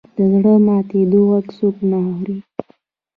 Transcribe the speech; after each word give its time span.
د 0.15 0.17
زړه 0.33 0.53
ماتېدو 0.65 1.21
ږغ 1.29 1.45
څوک 1.57 1.75
نه 1.89 1.99
اوري. 2.09 2.37